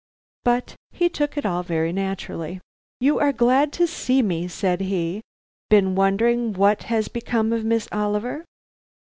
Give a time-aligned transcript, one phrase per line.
[0.43, 2.59] But he took it all very naturally.
[2.99, 5.21] "You are glad to see me," said he;
[5.69, 8.43] "been wondering what has become of Miss Oliver.